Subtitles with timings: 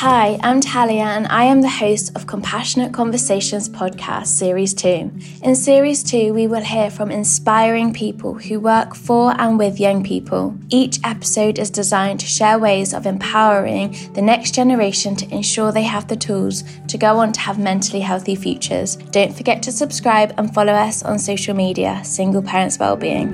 [0.00, 5.10] Hi, I'm Talia, and I am the host of Compassionate Conversations podcast, Series 2.
[5.42, 10.04] In Series 2, we will hear from inspiring people who work for and with young
[10.04, 10.56] people.
[10.68, 15.82] Each episode is designed to share ways of empowering the next generation to ensure they
[15.82, 18.94] have the tools to go on to have mentally healthy futures.
[19.10, 23.32] Don't forget to subscribe and follow us on social media, Single Parents Wellbeing.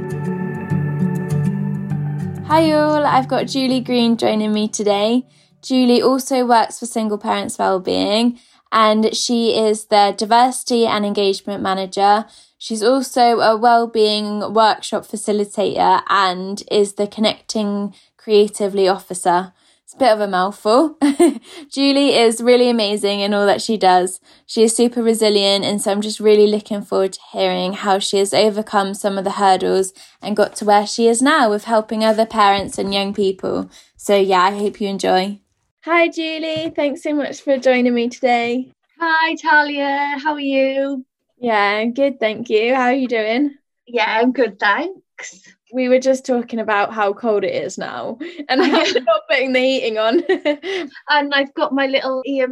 [2.46, 5.26] Hi, all, I've got Julie Green joining me today.
[5.64, 8.38] Julie also works for Single Parents Wellbeing
[8.70, 12.26] and she is the Diversity and Engagement Manager.
[12.58, 19.52] She's also a Wellbeing Workshop Facilitator and is the Connecting Creatively Officer.
[19.84, 20.98] It's a bit of a mouthful.
[21.70, 24.18] Julie is really amazing in all that she does.
[24.44, 28.18] She is super resilient, and so I'm just really looking forward to hearing how she
[28.18, 29.92] has overcome some of the hurdles
[30.22, 33.70] and got to where she is now with helping other parents and young people.
[33.96, 35.40] So, yeah, I hope you enjoy.
[35.84, 36.72] Hi, Julie.
[36.74, 38.72] Thanks so much for joining me today.
[38.98, 40.18] Hi, Talia.
[40.18, 41.04] How are you?
[41.36, 42.18] Yeah, good.
[42.18, 42.74] Thank you.
[42.74, 43.54] How are you doing?
[43.86, 44.58] Yeah, I'm good.
[44.58, 45.46] Thanks.
[45.74, 48.16] We were just talking about how cold it is now,
[48.48, 50.22] and I'm not putting the heating on.
[51.10, 52.48] and I've got my little ear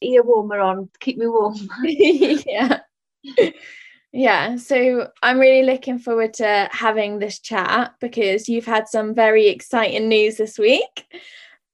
[0.00, 1.56] ear warmer on to keep me warm.
[1.82, 2.82] yeah.
[4.12, 9.48] Yeah, so I'm really looking forward to having this chat because you've had some very
[9.48, 11.12] exciting news this week.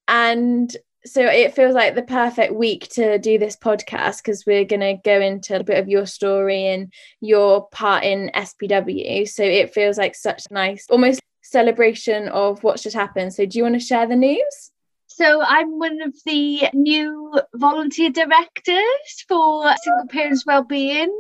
[0.09, 4.81] And so it feels like the perfect week to do this podcast because we're going
[4.81, 9.29] to go into a bit of your story and your part in SPW.
[9.29, 13.35] So it feels like such a nice, almost celebration of what's just happened.
[13.35, 14.71] So do you want to share the news?
[15.09, 21.13] So I'm one of the new volunteer directors for Single Parents Wellbeing.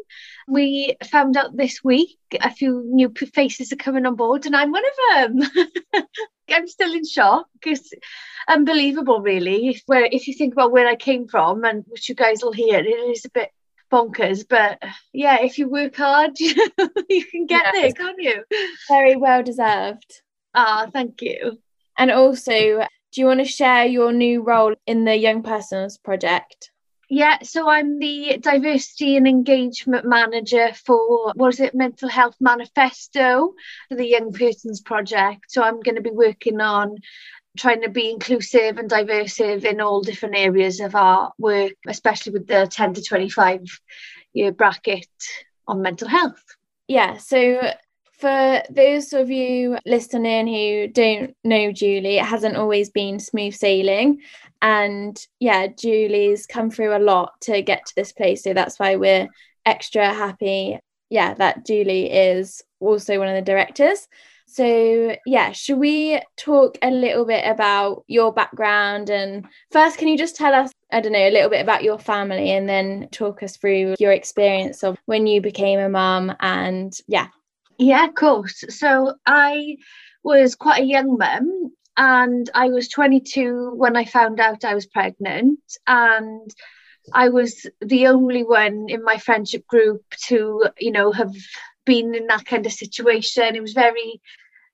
[0.48, 4.72] We found out this week a few new faces are coming on board, and I'm
[4.72, 6.04] one of them.
[6.50, 7.46] I'm still in shock.
[7.64, 7.92] It's
[8.48, 9.80] unbelievable, really.
[9.86, 12.80] Where if you think about where I came from, and which you guys will hear,
[12.80, 13.50] it is a bit
[13.90, 14.44] bonkers.
[14.48, 14.82] But
[15.12, 17.74] yeah, if you work hard, you can get yes.
[17.74, 18.44] there, can't you?
[18.88, 20.22] Very well deserved.
[20.54, 21.58] Ah, thank you.
[21.96, 22.52] And also,
[23.12, 26.71] do you want to share your new role in the Young Persons Project?
[27.14, 33.52] Yeah, so I'm the diversity and engagement manager for what is it, Mental Health Manifesto
[33.90, 35.44] the Young Persons Project.
[35.48, 36.96] So I'm going to be working on
[37.58, 42.46] trying to be inclusive and diversive in all different areas of our work, especially with
[42.46, 43.60] the 10 to 25
[44.32, 45.06] year bracket
[45.68, 46.42] on mental health.
[46.88, 47.74] Yeah, so
[48.22, 54.20] for those of you listening who don't know Julie, it hasn't always been smooth sailing.
[54.62, 58.44] And yeah, Julie's come through a lot to get to this place.
[58.44, 59.26] So that's why we're
[59.66, 60.78] extra happy,
[61.10, 64.06] yeah, that Julie is also one of the directors.
[64.46, 69.10] So, yeah, should we talk a little bit about your background?
[69.10, 71.98] And first, can you just tell us, I don't know, a little bit about your
[71.98, 76.96] family and then talk us through your experience of when you became a mum and,
[77.08, 77.26] yeah,
[77.82, 78.64] yeah, of course.
[78.68, 79.76] So I
[80.22, 84.86] was quite a young mum and I was 22 when I found out I was
[84.86, 86.50] pregnant and
[87.12, 91.34] I was the only one in my friendship group to, you know, have
[91.84, 93.56] been in that kind of situation.
[93.56, 94.20] It was very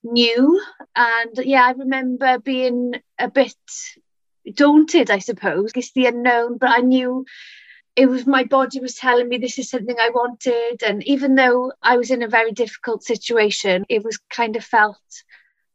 [0.05, 0.61] new
[0.95, 3.55] and yeah, I remember being a bit
[4.55, 5.73] daunted, I suppose.
[5.75, 7.25] It's the unknown, but I knew
[7.98, 10.84] it was my body was telling me this is something I wanted.
[10.86, 15.03] And even though I was in a very difficult situation, it was kind of felt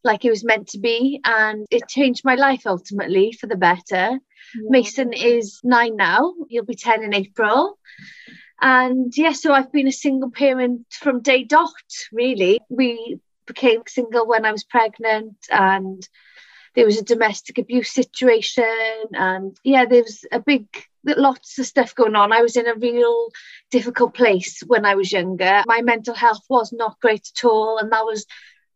[0.05, 1.19] like it was meant to be.
[1.25, 4.07] And it changed my life ultimately for the better.
[4.55, 4.69] Yeah.
[4.69, 7.77] Mason is nine now, he'll be 10 in April.
[8.61, 11.73] And yeah, so I've been a single parent from day dot,
[12.13, 12.61] really.
[12.69, 16.07] We became single when I was pregnant and
[16.73, 18.63] there was a domestic abuse situation
[19.11, 20.65] and yeah there was a big
[21.05, 22.31] lots of stuff going on.
[22.31, 23.29] I was in a real
[23.71, 25.63] difficult place when I was younger.
[25.67, 27.77] My mental health was not great at all.
[27.77, 28.25] And that was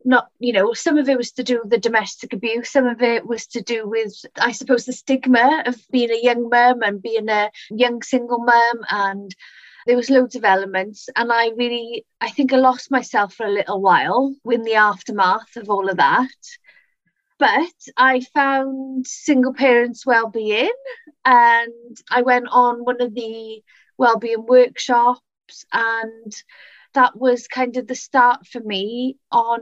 [0.06, 3.02] not, you know, some of it was to do with the domestic abuse, some of
[3.02, 7.02] it was to do with, I suppose, the stigma of being a young mum and
[7.02, 8.80] being a young single mum.
[8.90, 9.36] And
[9.86, 11.10] there was loads of elements.
[11.16, 15.56] And I really, I think I lost myself for a little while in the aftermath
[15.56, 16.30] of all of that.
[17.40, 20.74] But I found single parents well-being
[21.24, 23.62] and I went on one of the
[23.98, 25.22] well-being workshops
[25.72, 26.36] and
[26.94, 29.60] that was kind of the start for me on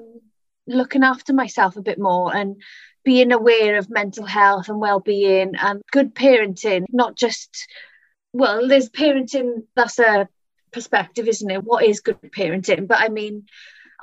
[0.67, 2.61] looking after myself a bit more and
[3.03, 7.67] being aware of mental health and well-being and good parenting not just
[8.33, 10.27] well there's parenting that's a
[10.71, 11.63] perspective isn't it?
[11.63, 12.87] What is good parenting?
[12.87, 13.45] But i mean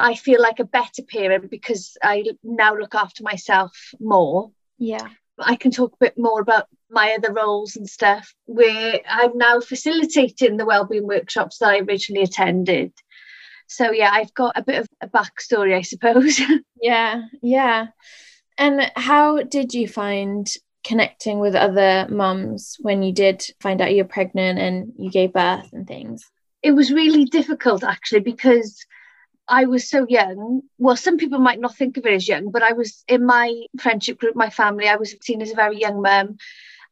[0.02, 4.50] I feel like a better parent because I now look after myself more.
[4.76, 5.08] Yeah.
[5.38, 9.60] I can talk a bit more about my other roles and stuff, where I'm now
[9.60, 12.92] facilitating the wellbeing workshops that I originally attended.
[13.68, 16.40] So yeah, I've got a bit of a backstory, I suppose.
[16.82, 17.86] yeah, yeah.
[18.58, 20.46] And how did you find
[20.84, 25.72] connecting with other mums when you did find out you're pregnant and you gave birth
[25.72, 26.28] and things?
[26.60, 28.84] It was really difficult actually because
[29.48, 30.62] I was so young.
[30.78, 33.64] Well, some people might not think of it as young, but I was in my
[33.80, 36.36] friendship group, my family, I was seen as a very young mum.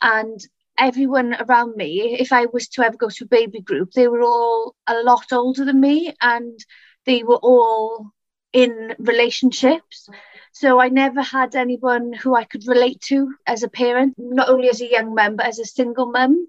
[0.03, 0.41] And
[0.79, 4.23] everyone around me, if I was to ever go to a baby group, they were
[4.23, 6.59] all a lot older than me and
[7.07, 8.11] they were all
[8.53, 10.09] in relationships.
[10.53, 14.69] So I never had anyone who I could relate to as a parent, not only
[14.69, 16.49] as a young mum, but as a single mum.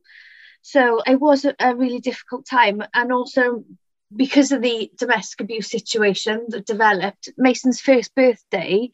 [0.61, 2.83] So it was a, really difficult time.
[2.93, 3.63] And also
[4.15, 8.89] because of the domestic abuse situation that developed, Mason's first birthday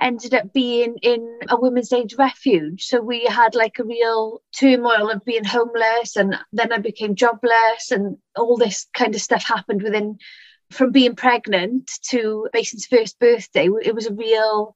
[0.00, 2.84] ended up being in a women's aid refuge.
[2.84, 7.90] So we had like a real turmoil of being homeless, and then I became jobless,
[7.90, 10.18] and all this kind of stuff happened within
[10.70, 13.68] from being pregnant to Mason's first birthday.
[13.82, 14.74] It was a real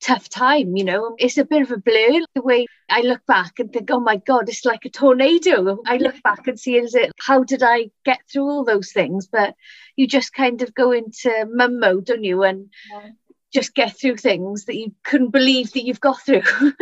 [0.00, 1.14] tough time, you know.
[1.18, 4.16] It's a bit of a blur the way I look back and think, oh my
[4.16, 5.78] God, it's like a tornado.
[5.86, 9.26] I look back and see, is it, how did I get through all those things?
[9.26, 9.54] But
[9.96, 12.42] you just kind of go into mum mode, don't you?
[12.42, 13.10] And yeah.
[13.52, 16.42] just get through things that you couldn't believe that you've got through.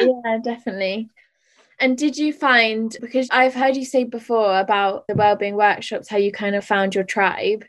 [0.00, 1.10] yeah, definitely.
[1.80, 6.18] And did you find, because I've heard you say before about the wellbeing workshops, how
[6.18, 7.64] you kind of found your tribe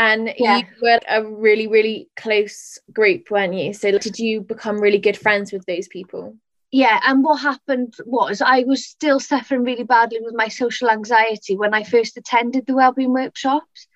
[0.00, 0.58] and yeah.
[0.58, 5.16] you were a really really close group weren't you so did you become really good
[5.16, 6.34] friends with those people
[6.70, 11.56] yeah and what happened was i was still suffering really badly with my social anxiety
[11.56, 13.86] when i first attended the wellbeing workshops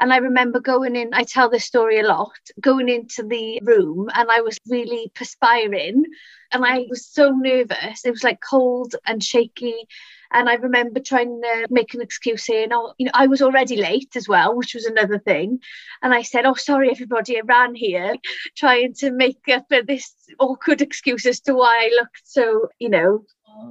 [0.00, 4.10] and I remember going in, I tell this story a lot, going into the room
[4.14, 6.04] and I was really perspiring
[6.50, 8.04] and I was so nervous.
[8.04, 9.86] It was like cold and shaky.
[10.32, 13.76] And I remember trying to make an excuse saying, oh, you know, I was already
[13.76, 15.60] late as well, which was another thing.
[16.02, 18.16] And I said, oh, sorry, everybody, I ran here,
[18.56, 23.24] trying to make up this awkward excuse as to why I looked so, you know,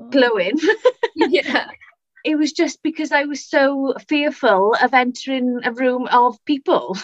[0.10, 0.60] glowing.
[1.16, 1.68] yeah.
[2.26, 6.98] it was just because I was so fearful of entering a room of people.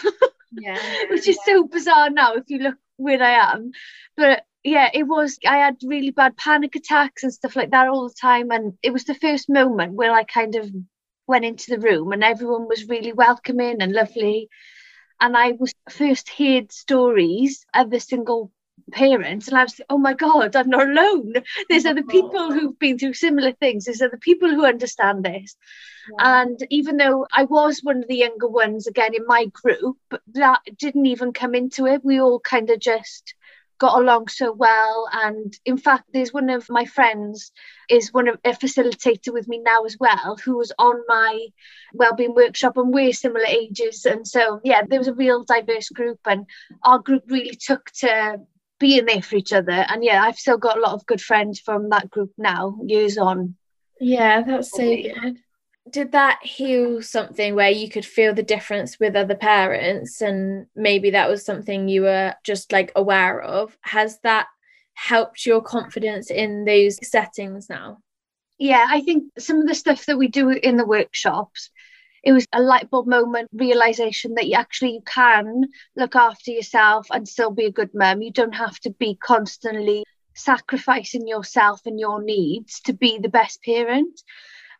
[0.52, 0.80] Yeah.
[1.10, 1.54] which is yeah.
[1.54, 3.72] so bizarre now if you look where I am.
[4.16, 5.38] But yeah, it was.
[5.46, 8.50] I had really bad panic attacks and stuff like that all the time.
[8.50, 10.70] And it was the first moment where I kind of
[11.26, 14.48] went into the room and everyone was really welcoming and lovely.
[15.20, 18.52] And I was first heard stories of the single
[18.92, 21.34] parents and I was like, oh my god I'm not alone
[21.68, 25.56] there's other people who've been through similar things there's other people who understand this
[26.10, 26.42] yeah.
[26.42, 29.98] and even though I was one of the younger ones again in my group
[30.34, 33.34] that didn't even come into it we all kind of just
[33.78, 35.08] got along so well.
[35.12, 37.52] And in fact, there's one of my friends
[37.88, 41.46] is one of a facilitator with me now as well, who was on my
[41.94, 44.04] wellbeing workshop, and we're similar ages.
[44.04, 46.46] And so, yeah, there was a real diverse group, and
[46.82, 48.40] our group really took to
[48.78, 49.72] being there for each other.
[49.72, 53.18] And yeah, I've still got a lot of good friends from that group now, years
[53.18, 53.56] on.
[54.00, 55.38] Yeah, that's so good
[55.90, 60.20] did that heal something where you could feel the difference with other parents?
[60.20, 63.76] And maybe that was something you were just like aware of.
[63.82, 64.46] Has that
[64.94, 67.98] helped your confidence in those settings now?
[68.58, 71.70] Yeah i think some of the stuff that we do in the workshops
[72.24, 75.64] it was a light bulb moment realization that you actually can
[75.96, 78.22] look after yourself and still be a good mum.
[78.22, 80.04] You don't have to be constantly
[80.34, 84.20] sacrificing yourself and your needs to be the best parent.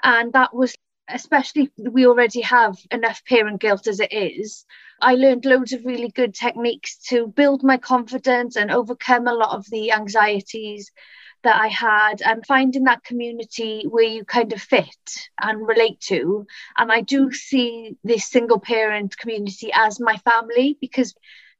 [0.02, 0.74] And that was
[1.08, 4.64] especially we already have enough parent guilt as it is
[5.00, 9.56] i learned loads of really good techniques to build my confidence and overcome a lot
[9.56, 10.90] of the anxieties
[11.42, 16.46] that i had and finding that community where you kind of fit and relate to.
[16.76, 21.14] And i do see this single parent community as my family because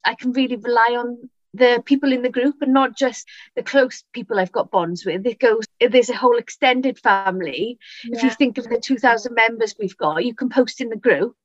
[0.05, 3.27] i can really rely on the people in the group and not just
[3.57, 5.27] the close people I've got bonds with.
[5.27, 7.79] It goes, there's a whole extended family.
[8.05, 8.17] Yeah.
[8.17, 11.37] If you think of the 2,000 members we've got, you can post in the group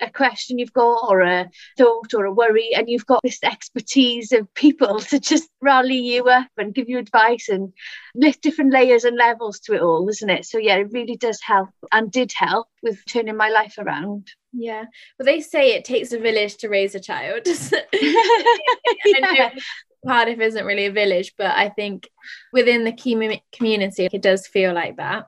[0.00, 4.32] a question you've got or a thought or a worry and you've got this expertise
[4.32, 7.72] of people to just rally you up and give you advice and
[8.14, 11.40] lift different layers and levels to it all isn't it so yeah it really does
[11.42, 14.84] help and did help with turning my life around yeah
[15.18, 17.42] but they say it takes a village to raise a child
[19.04, 19.50] yeah.
[20.06, 22.08] Cardiff isn't really a village, but I think
[22.52, 22.92] within the
[23.52, 25.24] community, it does feel like that.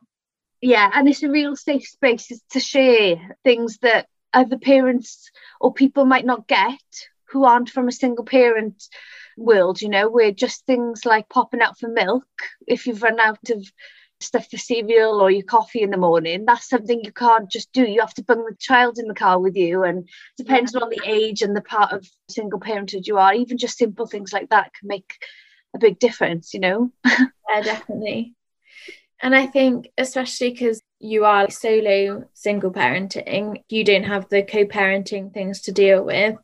[0.61, 6.05] Yeah, and it's a real safe space to share things that other parents or people
[6.05, 6.81] might not get
[7.31, 8.85] who aren't from a single parent
[9.37, 12.27] world, you know, where just things like popping out for milk,
[12.67, 13.67] if you've run out of
[14.21, 17.83] stuff for cereal or your coffee in the morning, that's something you can't just do.
[17.83, 19.83] You have to bring the child in the car with you.
[19.83, 20.81] And depending yeah.
[20.81, 24.33] on the age and the part of single parenthood you are, even just simple things
[24.33, 25.13] like that can make
[25.75, 26.91] a big difference, you know?
[27.05, 28.35] yeah, definitely.
[29.23, 34.65] And I think, especially because you are solo single parenting, you don't have the co
[34.65, 36.37] parenting things to deal with.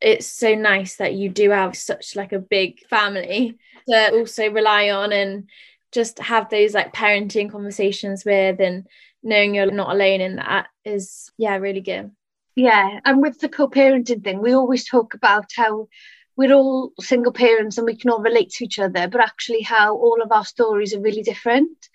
[0.00, 3.56] It's so nice that you do have such like a big family
[3.88, 5.48] to also rely on and
[5.92, 8.86] just have those like parenting conversations with and
[9.22, 12.10] knowing you're not alone in that is yeah really good
[12.56, 15.88] yeah and with the co-parenting thing we always talk about how
[16.36, 19.94] we're all single parents and we can all relate to each other but actually how
[19.94, 21.88] all of our stories are really different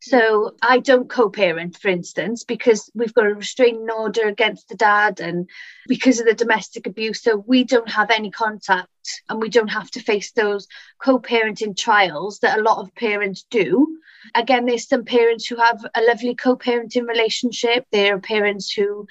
[0.00, 5.20] so I don't co-parent, for instance, because we've got a restraining order against the dad
[5.20, 5.48] and
[5.88, 7.22] because of the domestic abuse.
[7.22, 8.88] So we don't have any contact
[9.28, 10.68] and we don't have to face those
[11.02, 13.98] co-parenting trials that a lot of parents do.
[14.34, 17.86] Again, there's some parents who have a lovely co-parenting relationship.
[17.90, 19.06] There are parents who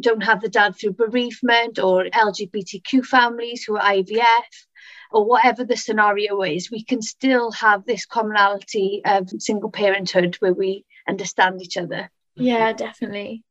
[0.00, 4.66] don't have the dad through bereavement or LGBTQ families who are IVF
[5.10, 10.54] or whatever the scenario is, we can still have this commonality of single parenthood where
[10.54, 12.10] we understand each other.
[12.36, 13.44] Yeah, definitely.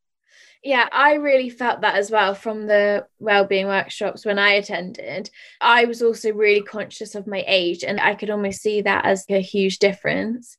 [0.63, 5.29] Yeah, I really felt that as well from the wellbeing workshops when I attended.
[5.61, 9.25] I was also really conscious of my age and I could almost see that as
[9.29, 10.57] a huge difference.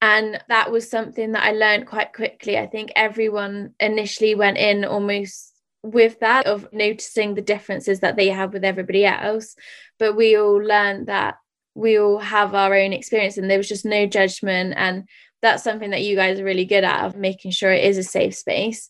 [0.00, 2.58] And that was something that I learned quite quickly.
[2.58, 8.28] I think everyone initially went in almost with that of noticing the differences that they
[8.28, 9.54] have with everybody else
[9.98, 11.36] but we all learned that
[11.78, 14.74] we all have our own experience and there was just no judgment.
[14.76, 15.08] And
[15.40, 18.02] that's something that you guys are really good at of making sure it is a
[18.02, 18.88] safe space.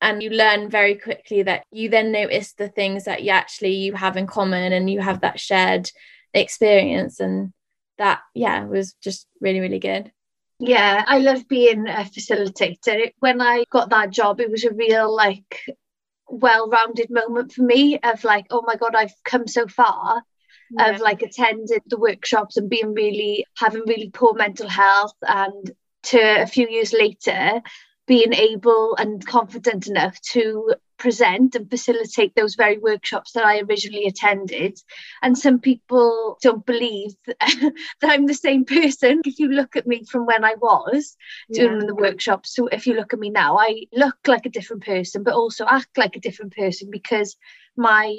[0.00, 3.94] And you learn very quickly that you then notice the things that you actually you
[3.94, 5.90] have in common and you have that shared
[6.34, 7.20] experience.
[7.20, 7.52] And
[7.98, 10.10] that yeah was just really really good.
[10.58, 13.12] Yeah i love being a facilitator.
[13.20, 15.64] When i got that job it was a real like
[16.28, 20.22] well-rounded moment for me of like oh my god i've come so far
[20.70, 20.90] yeah.
[20.90, 25.70] of like attending the workshops and being really having really poor mental health and
[26.02, 27.60] to a few years later
[28.06, 34.06] being able and confident enough to present and facilitate those very workshops that I originally
[34.06, 34.78] attended.
[35.22, 37.72] And some people don't believe that
[38.02, 39.22] I'm the same person.
[39.24, 41.16] If you look at me from when I was
[41.48, 41.64] yeah.
[41.64, 44.84] doing the workshops, so if you look at me now, I look like a different
[44.84, 47.36] person, but also act like a different person because
[47.76, 48.16] my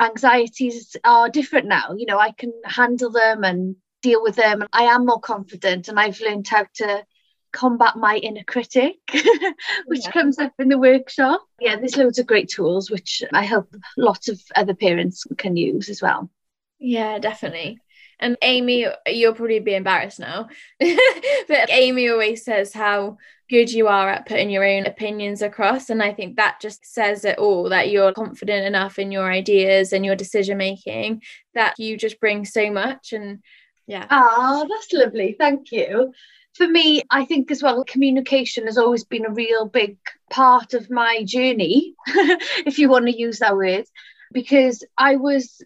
[0.00, 1.94] anxieties are different now.
[1.96, 4.62] You know, I can handle them and deal with them.
[4.62, 7.04] And I am more confident and I've learned how to
[7.52, 8.96] combat my inner critic,
[9.86, 10.10] which yeah.
[10.10, 11.42] comes up in the workshop.
[11.60, 15.88] Yeah, there's loads of great tools which I hope lots of other parents can use
[15.88, 16.30] as well.
[16.78, 17.78] Yeah, definitely.
[18.18, 20.48] And Amy, you'll probably be embarrassed now,
[20.80, 23.18] but Amy always says how
[23.50, 25.90] good you are at putting your own opinions across.
[25.90, 29.92] And I think that just says it all that you're confident enough in your ideas
[29.92, 31.22] and your decision making
[31.54, 33.12] that you just bring so much.
[33.12, 33.42] And
[33.86, 34.06] yeah.
[34.10, 35.34] Oh, that's lovely.
[35.36, 36.12] Thank you
[36.54, 39.96] for me, I think as well, communication has always been a real big
[40.30, 43.84] part of my journey, if you want to use that word,
[44.32, 45.62] because I was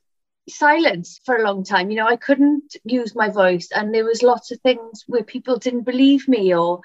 [0.48, 1.90] silenced for a long time.
[1.90, 5.58] You know, I couldn't use my voice, and there was lots of things where people
[5.58, 6.80] didn't believe me, or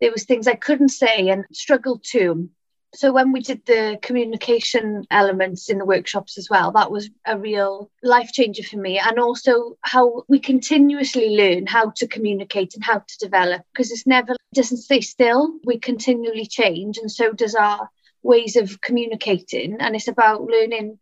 [0.00, 2.48] there was things I couldn't say and struggled to
[2.94, 7.38] so when we did the communication elements in the workshops as well that was a
[7.38, 12.84] real life changer for me and also how we continuously learn how to communicate and
[12.84, 17.54] how to develop because it's never doesn't stay still we continually change and so does
[17.54, 17.88] our
[18.22, 20.98] ways of communicating and it's about learning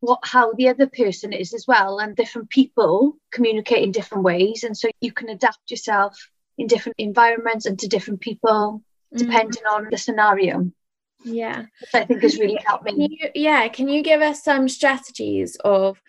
[0.00, 4.64] what how the other person is as well and different people communicate in different ways
[4.64, 8.82] and so you can adapt yourself in different environments and to different people
[9.14, 9.18] mm.
[9.18, 9.72] depending mm.
[9.72, 10.70] on the scenario
[11.24, 11.62] yeah.
[11.80, 13.18] Which I think has really helped me.
[13.20, 13.68] You, yeah.
[13.68, 16.00] Can you give us some strategies of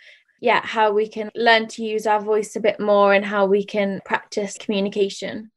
[0.42, 3.66] yeah, how we can learn to use our voice a bit more and how we
[3.66, 5.52] can practice communication?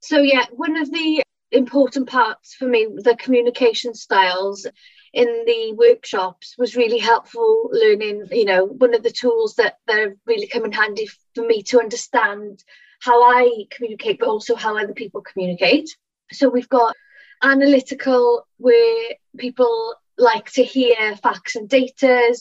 [0.00, 1.22] So yeah, one of the
[1.52, 4.66] important parts for me, the communication styles
[5.12, 10.14] in the workshops was really helpful learning, you know, one of the tools that, that
[10.26, 12.62] really come in handy for me to understand
[13.00, 15.96] how I communicate, but also how other people communicate.
[16.32, 16.96] So we've got
[17.42, 22.34] analytical where people like to hear facts and data.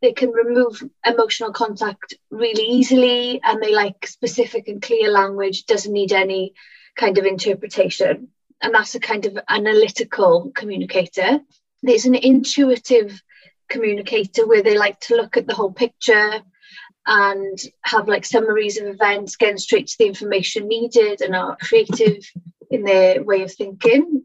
[0.00, 5.92] They can remove emotional contact really easily and they like specific and clear language doesn't
[5.92, 6.54] need any
[6.96, 8.28] kind of interpretation.
[8.60, 11.40] And that's a kind of analytical communicator.
[11.82, 13.20] There's an intuitive
[13.68, 16.42] communicator where they like to look at the whole picture
[17.06, 22.24] and have like summaries of events getting straight to the information needed and are creative
[22.72, 24.24] in their way of thinking.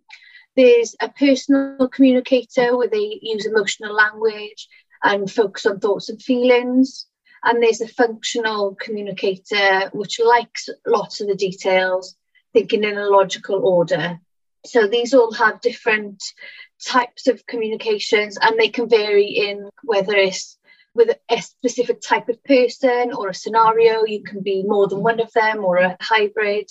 [0.56, 4.68] There's a personal communicator where they use emotional language
[5.04, 7.06] and focus on thoughts and feelings.
[7.44, 12.16] And there's a functional communicator which likes lots of the details,
[12.54, 14.20] thinking in a logical order.
[14.66, 16.24] So these all have different
[16.84, 20.58] types of communications and they can vary in whether it's
[20.94, 24.04] with a specific type of person or a scenario.
[24.06, 26.70] You can be more than one of them or a hybrid.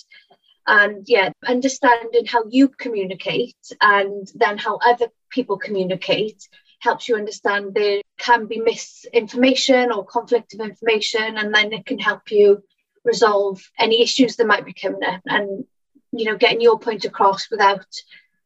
[0.66, 6.49] And yeah, understanding how you communicate and then how other people communicate
[6.80, 11.99] helps you understand there can be misinformation or conflict of information, and then it can
[11.99, 12.62] help you
[13.04, 15.64] resolve any issues that might be coming up and
[16.12, 17.87] you know getting your point across without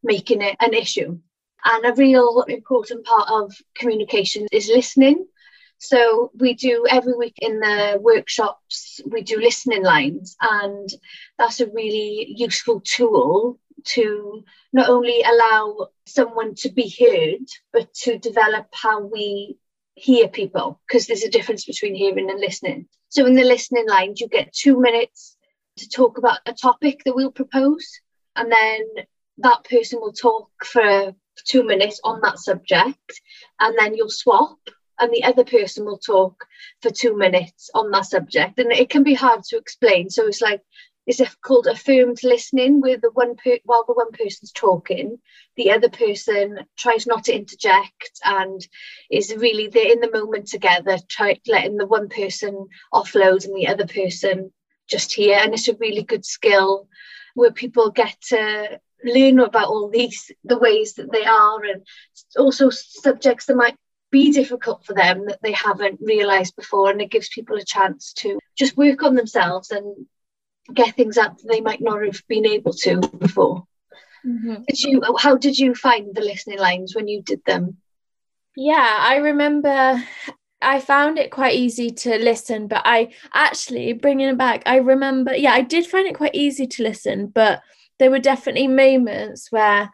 [0.02, 1.18] making it an issue.
[1.64, 5.26] And a real important part of communication is listening.
[5.82, 10.86] So we do every week in the workshops, we do listening lines, and
[11.38, 14.44] that's a really useful tool to
[14.74, 19.56] not only allow someone to be heard, but to develop how we
[19.94, 22.86] hear people, because there's a difference between hearing and listening.
[23.08, 25.38] So in the listening lines, you get two minutes
[25.78, 28.00] to talk about a topic that we'll propose,
[28.36, 28.80] and then
[29.38, 31.14] that person will talk for
[31.46, 33.22] two minutes on that subject,
[33.58, 34.58] and then you'll swap
[35.00, 36.46] and the other person will talk
[36.82, 38.58] for two minutes on that subject.
[38.58, 40.10] And it can be hard to explain.
[40.10, 40.60] So it's like
[41.06, 45.18] it's called affirmed listening, where the one per- while the one person's talking,
[45.56, 48.66] the other person tries not to interject and
[49.10, 53.68] is really they're in the moment together, try letting the one person offload and the
[53.68, 54.52] other person
[54.88, 55.38] just hear.
[55.38, 56.88] And it's a really good skill
[57.34, 61.86] where people get to learn about all these the ways that they are and
[62.36, 63.76] also subjects that might
[64.10, 68.12] be difficult for them that they haven't realized before and it gives people a chance
[68.12, 70.06] to just work on themselves and
[70.74, 73.64] get things up that they might not have been able to before
[74.26, 74.62] mm-hmm.
[74.68, 77.76] did you how did you find the listening lines when you did them
[78.56, 80.02] yeah i remember
[80.62, 85.34] I found it quite easy to listen, but I actually bringing it back, I remember,
[85.34, 87.62] yeah, I did find it quite easy to listen, but
[87.98, 89.90] there were definitely moments where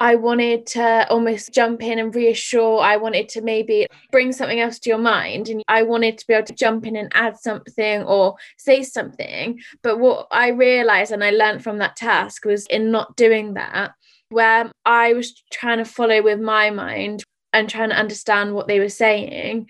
[0.00, 2.80] I wanted to almost jump in and reassure.
[2.80, 5.48] I wanted to maybe bring something else to your mind.
[5.48, 9.60] And I wanted to be able to jump in and add something or say something.
[9.82, 13.92] But what I realized and I learned from that task was in not doing that,
[14.30, 18.80] where I was trying to follow with my mind and trying to understand what they
[18.80, 19.68] were saying.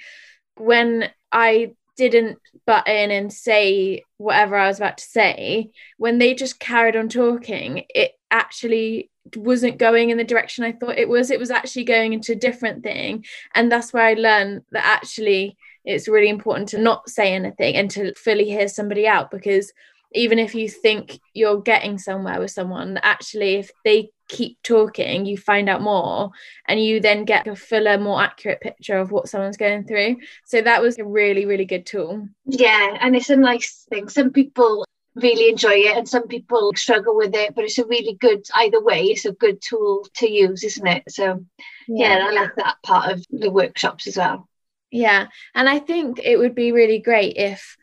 [0.56, 6.34] When I didn't butt in and say whatever I was about to say, when they
[6.34, 11.30] just carried on talking, it actually wasn't going in the direction I thought it was.
[11.30, 13.24] It was actually going into a different thing.
[13.54, 17.90] And that's where I learned that actually it's really important to not say anything and
[17.90, 19.72] to fully hear somebody out because
[20.14, 25.36] even if you think you're getting somewhere with someone, actually, if they keep talking, you
[25.36, 26.30] find out more
[26.68, 30.16] and you then get a fuller, more accurate picture of what someone's going through.
[30.44, 32.28] So that was a really, really good tool.
[32.46, 32.96] Yeah.
[33.00, 34.08] And it's a nice thing.
[34.08, 38.14] Some people really enjoy it and some people struggle with it but it's a really
[38.14, 41.02] good either way it's a good tool to use isn't it?
[41.08, 41.44] So
[41.86, 42.26] yeah, yeah.
[42.26, 44.48] i like that part of the workshops as well.
[44.90, 47.76] Yeah and i think it would be really great if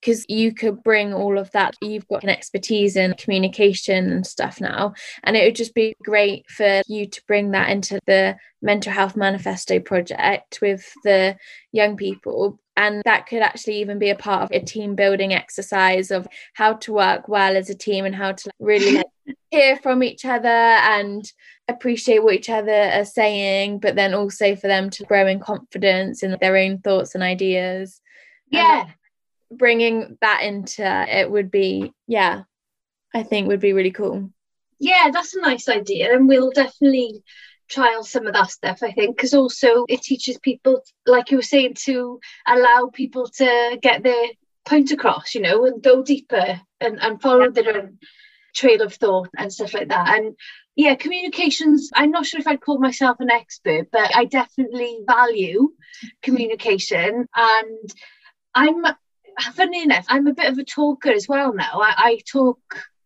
[0.00, 4.60] because you could bring all of that you've got an expertise in communication and stuff
[4.60, 4.92] now
[5.24, 9.16] and it would just be great for you to bring that into the mental health
[9.16, 11.36] manifesto project with the
[11.72, 16.10] young people and that could actually even be a part of a team building exercise
[16.10, 19.06] of how to work well as a team and how to really like,
[19.50, 21.32] hear from each other and
[21.68, 26.22] appreciate what each other are saying but then also for them to grow in confidence
[26.22, 28.00] in their own thoughts and ideas.
[28.50, 28.82] Yeah.
[28.82, 28.94] and
[29.50, 32.42] bringing that into it would be yeah
[33.14, 34.30] i think would be really cool.
[34.78, 37.22] Yeah that's a nice idea and we'll definitely
[37.68, 41.42] trial some of that stuff i think because also it teaches people like you were
[41.42, 44.26] saying to allow people to get their
[44.64, 47.98] point across you know and go deeper and, and follow their own
[48.54, 50.18] trail of thought and stuff like that.
[50.18, 50.34] And
[50.76, 55.70] yeah communications i'm not sure if i'd call myself an expert but i definitely value
[56.22, 57.26] communication.
[57.34, 57.90] And
[58.54, 58.84] i'm
[59.54, 61.80] funny enough i'm a bit of a talker as well now.
[61.80, 62.58] I, I talk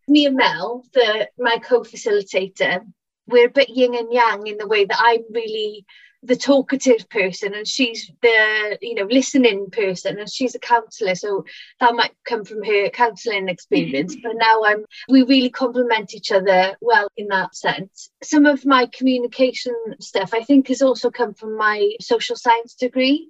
[0.07, 2.81] me and mel the my co-facilitator
[3.27, 5.85] we're a bit yin and yang in the way that I'm really
[6.23, 11.43] the talkative person and she's the you know listening person and she's a counselor so
[11.79, 14.15] that might come from her counseling experience.
[14.23, 18.11] But now I'm we really complement each other well in that sense.
[18.21, 23.29] Some of my communication stuff I think has also come from my social science degree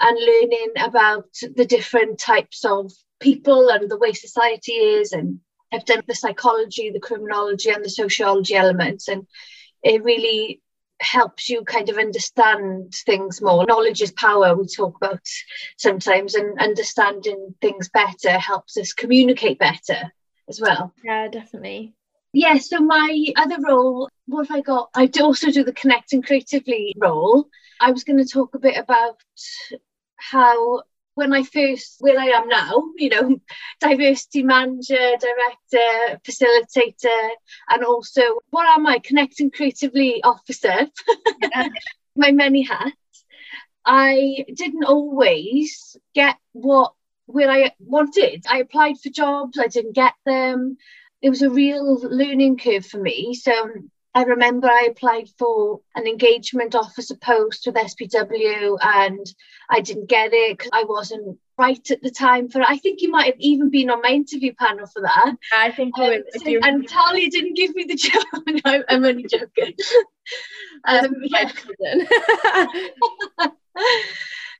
[0.00, 5.40] and learning about the different types of people and the way society is and
[5.74, 9.26] I've done the psychology, the criminology, and the sociology elements, and
[9.82, 10.62] it really
[11.00, 13.66] helps you kind of understand things more.
[13.66, 15.20] Knowledge is power, we talk about
[15.76, 20.12] sometimes, and understanding things better helps us communicate better
[20.48, 20.94] as well.
[21.02, 21.94] Yeah, definitely.
[22.34, 24.90] Yeah, so my other role, what have I got?
[24.92, 27.48] I also do the connecting creatively role.
[27.80, 29.20] I was going to talk a bit about
[30.16, 30.82] how
[31.14, 33.36] when I first, where I am now, you know,
[33.80, 37.28] diversity manager, director, facilitator,
[37.68, 40.88] and also what am I, connecting creatively officer,
[42.16, 42.96] my many hats.
[43.84, 46.94] I didn't always get what
[47.26, 48.44] where I wanted.
[48.50, 50.78] I applied for jobs, I didn't get them.
[51.24, 53.32] It was a real learning curve for me.
[53.32, 53.50] So
[54.14, 59.26] I remember I applied for an engagement officer post with SPW and
[59.70, 62.66] I didn't get it because I wasn't right at the time for it.
[62.68, 65.36] I think you might have even been on my interview panel for that.
[65.56, 68.22] I think um, so, and Talia didn't give me the job.
[68.66, 69.74] no, I'm only joking.
[70.84, 71.50] um, yeah.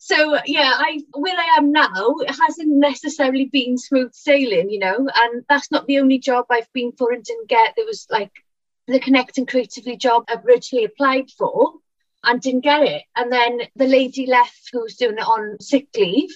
[0.04, 5.08] so yeah, I where I am now, it hasn't necessarily been smooth sailing, you know,
[5.14, 7.72] and that's not the only job I've been for and didn't get.
[7.74, 8.30] There was like
[8.86, 11.76] the Connecting Creatively job I originally applied for
[12.22, 13.02] and didn't get it.
[13.16, 16.28] And then the lady left who was doing it on sick leave.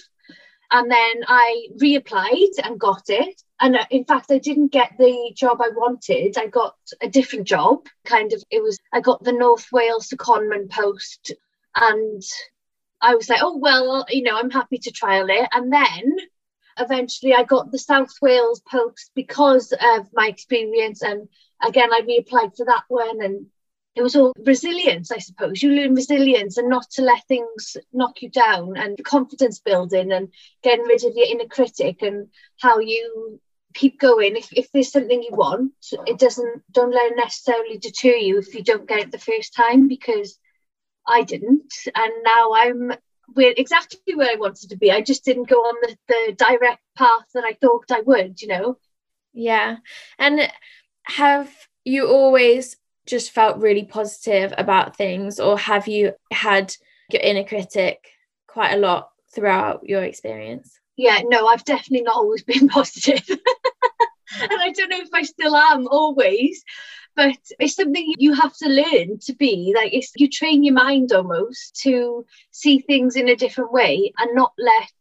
[0.71, 3.39] And then I reapplied and got it.
[3.59, 6.39] And uh, in fact, I didn't get the job I wanted.
[6.39, 7.85] I got a different job.
[8.03, 11.33] Kind of, it was, I got the North Wales secondment post.
[11.75, 12.23] And
[13.01, 15.47] I was like, oh, well, you know, I'm happy to trial it.
[15.53, 16.15] And then
[16.77, 21.27] eventually I got the South Wales post because of my experience and
[21.61, 23.47] again, I reapplied for that one and
[23.95, 25.61] it was all resilience, I suppose.
[25.61, 30.29] You learn resilience and not to let things knock you down and confidence building and
[30.63, 33.41] getting rid of your inner critic and how you
[33.73, 34.37] keep going.
[34.37, 35.73] If, if there's something you want,
[36.05, 39.53] it doesn't, don't let it necessarily deter you if you don't get it the first
[39.53, 40.38] time because
[41.09, 41.73] I didn't.
[41.95, 42.93] And now I'm
[43.33, 44.91] where exactly where I wanted to be.
[44.91, 48.47] I just didn't go on the, the direct path that I thought I would, you
[48.47, 48.77] know?
[49.33, 49.77] Yeah.
[50.17, 50.51] And
[51.03, 51.51] have
[51.83, 56.73] you always just felt really positive about things or have you had
[57.11, 58.07] your inner critic
[58.47, 63.23] quite a lot throughout your experience yeah no i've definitely not always been positive
[64.41, 66.63] and i don't know if i still am always
[67.15, 71.11] but it's something you have to learn to be like it's you train your mind
[71.11, 74.93] almost to see things in a different way and not let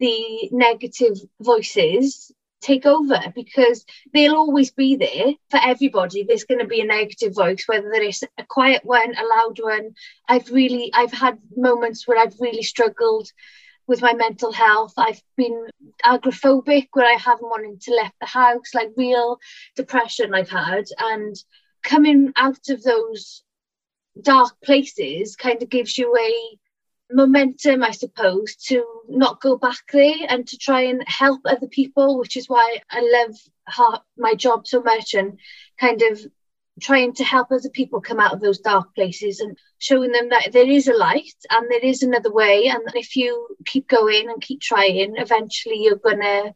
[0.00, 6.22] the negative voices take over because they'll always be there for everybody.
[6.22, 9.94] There's going to be a negative voice whether it's a quiet one a loud one.
[10.28, 13.28] I've really i've had moments where i've really struggled
[13.86, 14.94] with my mental health.
[14.96, 15.68] I've been
[16.04, 19.38] agoraphobic where i haven't wanted to left the house like real
[19.76, 20.84] depression i've had.
[20.98, 21.36] And
[21.82, 23.42] coming out of those
[24.20, 26.58] dark places kind of gives you a
[27.14, 32.18] momentum, I suppose, to not go back there and to try and help other people,
[32.18, 35.38] which is why I love my job so much and
[35.78, 36.20] kind of
[36.82, 40.50] trying to help other people come out of those dark places and showing them that
[40.52, 42.66] there is a light and there is another way.
[42.66, 46.54] And if you keep going and keep trying, eventually you're to,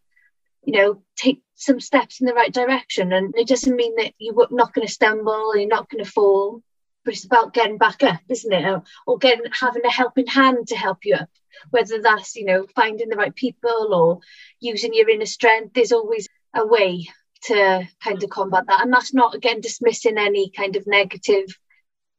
[0.65, 3.12] you know, take some steps in the right direction.
[3.12, 6.11] And it doesn't mean that you're not going to stumble, and you're not going to
[6.11, 6.62] fall
[7.07, 8.65] but it's about getting back up, isn't it?
[8.65, 11.31] Or, or getting having a helping hand to help you up,
[11.71, 14.19] whether that's you know finding the right people or
[14.61, 15.73] using your inner strength.
[15.73, 17.07] There's always a way
[17.46, 21.46] to kind of combat that, and that's not again dismissing any kind of negative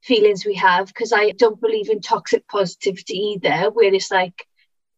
[0.03, 4.47] feelings we have because I don't believe in toxic positivity either, where it's like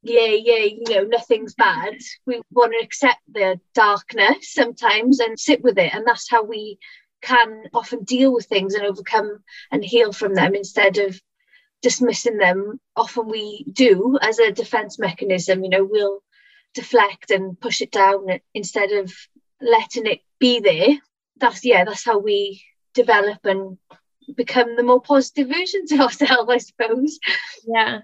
[0.02, 1.96] yeah, yeah, you know, nothing's bad.
[2.26, 5.94] We want to accept the darkness sometimes and sit with it.
[5.94, 6.80] And that's how we
[7.22, 11.20] can often deal with things and overcome and heal from them instead of
[11.82, 12.80] dismissing them.
[12.96, 16.22] Often we do as a defense mechanism, you know, we'll
[16.74, 19.14] deflect and push it down instead of
[19.62, 20.98] letting it be there.
[21.38, 22.62] That's, yeah, that's how we
[22.94, 23.78] develop and
[24.36, 27.20] become the more positive versions of ourselves, I suppose.
[27.68, 28.00] Yeah.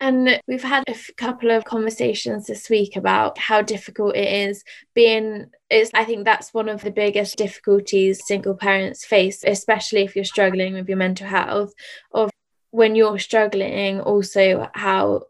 [0.00, 5.46] And we've had a couple of conversations this week about how difficult it is being
[5.70, 10.24] is I think that's one of the biggest difficulties single parents face, especially if you're
[10.24, 11.72] struggling with your mental health,
[12.10, 12.32] of
[12.72, 15.22] when you're struggling, also how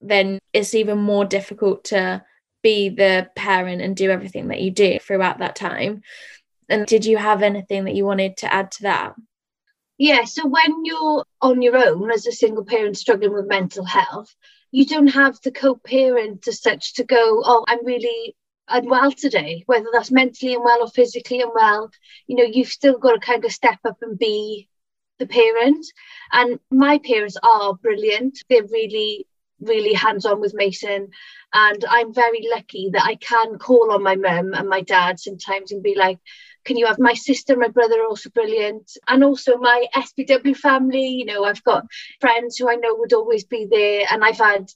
[0.00, 2.22] then it's even more difficult to
[2.64, 6.02] be the parent and do everything that you do throughout that time.
[6.68, 9.14] And did you have anything that you wanted to add to that?
[9.98, 14.34] Yeah, so when you're on your own as a single parent struggling with mental health,
[14.72, 18.34] you don't have the co parent as such to go, oh, I'm really
[18.66, 21.90] unwell today, whether that's mentally unwell or physically unwell,
[22.26, 24.68] you know, you've still got to kind of step up and be
[25.18, 25.86] the parent.
[26.32, 28.42] And my parents are brilliant.
[28.48, 29.26] They're really,
[29.64, 31.08] really hands on with Mason.
[31.52, 35.72] And I'm very lucky that I can call on my mum and my dad sometimes
[35.72, 36.18] and be like,
[36.64, 41.08] can you have my sister, my brother are also brilliant, and also my SPW family.
[41.08, 41.84] You know, I've got
[42.20, 44.70] friends who I know would always be there, and I've had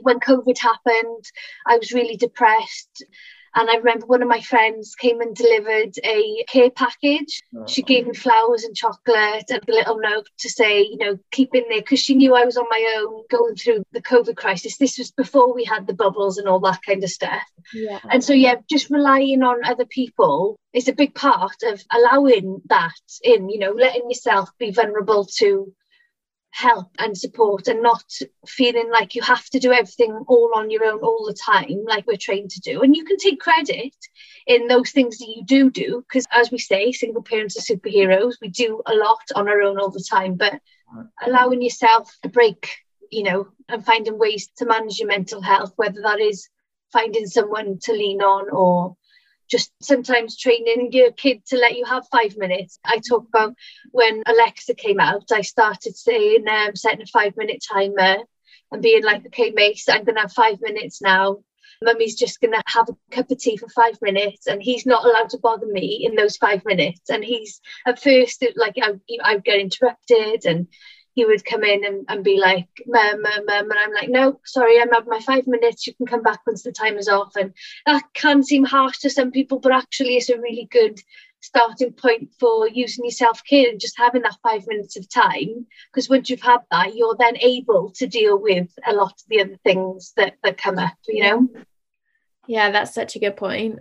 [0.00, 1.24] when COVID happened,
[1.66, 3.04] I was really depressed.
[3.54, 7.42] And I remember one of my friends came and delivered a care package.
[7.56, 7.66] Oh.
[7.66, 11.54] She gave me flowers and chocolate and a little note to say, you know, keep
[11.54, 14.78] in there because she knew I was on my own going through the COVID crisis.
[14.78, 17.42] This was before we had the bubbles and all that kind of stuff.
[17.74, 17.98] Yeah.
[18.10, 22.92] And so, yeah, just relying on other people is a big part of allowing that
[23.22, 25.72] in, you know, letting yourself be vulnerable to
[26.52, 28.04] help and support and not
[28.46, 32.06] feeling like you have to do everything all on your own all the time like
[32.06, 32.82] we're trained to do.
[32.82, 33.96] And you can take credit
[34.46, 38.34] in those things that you do do because as we say single parents are superheroes.
[38.40, 40.60] We do a lot on our own all the time but
[41.26, 42.68] allowing yourself a break
[43.10, 46.48] you know and finding ways to manage your mental health whether that is
[46.92, 48.94] finding someone to lean on or
[49.50, 52.78] just sometimes training your kid to let you have five minutes.
[52.84, 53.54] I talk about
[53.90, 58.18] when Alexa came out, I started saying, um, setting a five minute timer
[58.70, 61.38] and being like, okay, Mace, I'm going to have five minutes now.
[61.82, 65.04] Mummy's just going to have a cup of tea for five minutes and he's not
[65.04, 67.10] allowed to bother me in those five minutes.
[67.10, 68.92] And he's at first, like, I,
[69.24, 70.68] I get interrupted and
[71.14, 73.70] he would come in and, and be like, mum, mum, mum.
[73.70, 75.86] And I'm like, no, sorry, I'm having my five minutes.
[75.86, 77.36] You can come back once the time is off.
[77.36, 77.52] And
[77.86, 81.00] that can seem harsh to some people, but actually it's a really good
[81.40, 85.66] starting point for using your self-care and just having that five minutes of time.
[85.90, 89.40] Because once you've had that, you're then able to deal with a lot of the
[89.40, 91.48] other things that, that come up, you know?
[92.46, 93.80] Yeah, that's such a good point.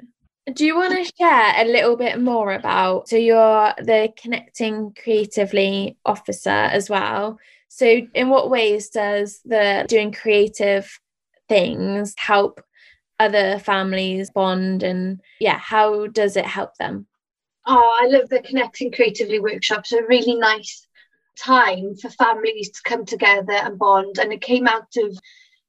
[0.54, 5.98] Do you want to share a little bit more about so you're the connecting creatively
[6.04, 7.38] officer as well?
[7.68, 11.00] So in what ways does the doing creative
[11.48, 12.62] things help
[13.20, 17.06] other families bond and yeah, how does it help them?
[17.68, 19.92] Oh, I love the connecting creatively workshops.
[19.92, 20.88] A really nice
[21.38, 24.18] time for families to come together and bond.
[24.18, 25.20] And it came out of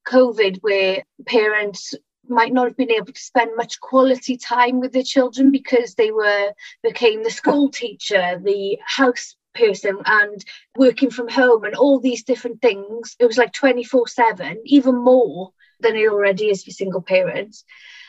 [0.08, 1.94] COVID where parents
[2.28, 6.10] might not have been able to spend much quality time with their children because they
[6.10, 10.44] were became the school teacher, the house person and
[10.76, 13.16] working from home and all these different things.
[13.18, 17.64] It was like 24 7, even more than it already is for single parents.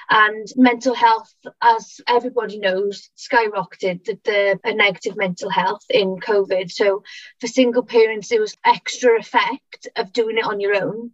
[0.10, 6.70] And mental health, as everybody knows, skyrocketed the, the negative mental health in COVID.
[6.72, 7.04] So
[7.40, 11.12] for single parents, there was extra effect of doing it on your own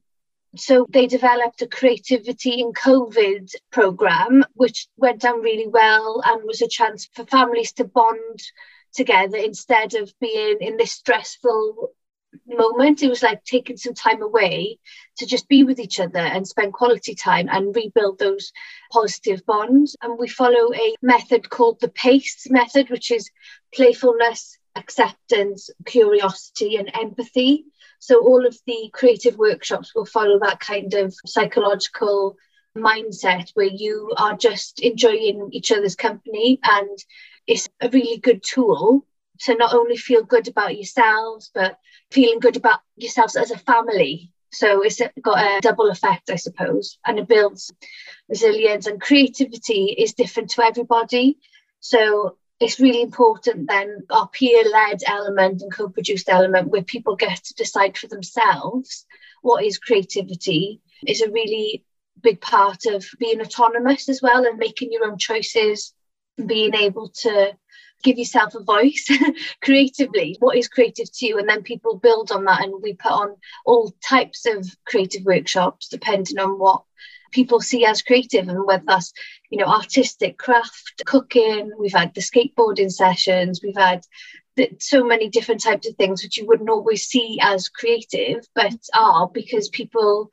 [0.56, 6.62] so they developed a creativity in COVID program, which went down really well and was
[6.62, 8.42] a chance for families to bond
[8.94, 11.92] together instead of being in this stressful
[12.48, 13.02] moment.
[13.04, 14.80] It was like taking some time away
[15.18, 18.52] to just be with each other and spend quality time and rebuild those
[18.92, 19.96] positive bonds.
[20.02, 23.32] And we follow a method called the PACE method, which is
[23.74, 27.66] playfulness, acceptance, curiosity, and empathy.
[28.00, 32.38] So all of the creative workshops will follow that kind of psychological
[32.78, 36.60] mindset where you are just enjoying each other's company.
[36.64, 36.98] And
[37.48, 39.06] it's a really good tool
[39.42, 41.78] to not only feel good about yourselves but
[42.12, 44.32] feeling good about yourselves as a family.
[44.52, 47.72] So it's got a double effect i suppose and it builds
[48.28, 48.88] resilience.
[48.88, 51.38] And creativity is different to everybody.
[51.80, 57.54] So it's really important then our peer-led element and co-produced element where people get to
[57.54, 59.06] decide for themselves
[59.42, 61.84] what is creativity is a really
[62.22, 65.94] big part of being autonomous as well and making your own choices
[66.38, 67.54] and being able to
[68.04, 69.08] give yourself a voice
[69.64, 71.38] creatively what is creative to you?
[71.38, 75.88] And then people build on that and we put on all types of creative workshops
[75.90, 76.84] depending on what
[77.32, 79.14] people see as creative and whether that's
[79.50, 84.04] you know artistic craft cooking we've had the skateboarding sessions we've had
[84.56, 88.74] the, so many different types of things which you wouldn't always see as creative but
[88.94, 90.30] are because people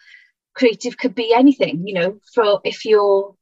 [0.54, 3.34] creative could be anything you know for if you're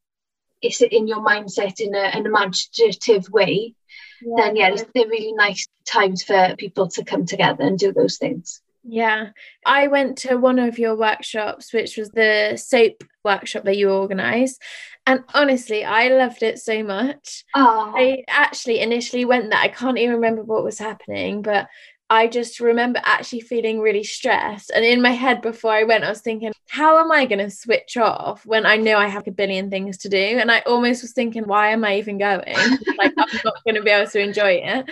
[0.63, 3.75] it's in your mindset in a, an imaginative way
[4.23, 4.35] yeah.
[4.37, 8.63] then yeah they're really nice times for people to come together and do those things
[8.85, 9.31] yeah,
[9.65, 14.61] I went to one of your workshops, which was the soap workshop that you organised.
[15.07, 17.45] And honestly, I loved it so much.
[17.55, 17.93] Oh.
[17.95, 19.59] I actually initially went there.
[19.59, 21.69] I can't even remember what was happening, but
[22.11, 24.71] I just remember actually feeling really stressed.
[24.71, 27.51] And in my head before I went, I was thinking, how am I going to
[27.51, 30.19] switch off when I know I have a billion things to do?
[30.19, 32.55] And I almost was thinking, why am I even going?
[32.99, 34.91] like, I'm not going to be able to enjoy it.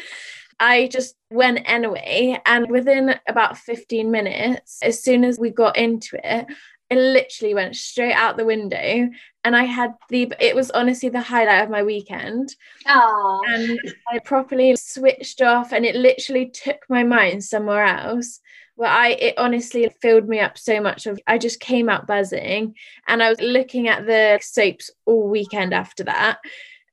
[0.62, 2.40] I just went anyway.
[2.46, 6.46] And within about 15 minutes, as soon as we got into it,
[6.88, 9.08] it literally went straight out the window
[9.44, 12.54] and I had the it was honestly the highlight of my weekend.
[12.86, 13.42] Oh.
[13.48, 13.78] And
[14.12, 18.40] I properly switched off and it literally took my mind somewhere else
[18.76, 22.74] where I it honestly filled me up so much of I just came out buzzing
[23.08, 26.38] and I was looking at the soaps all weekend after that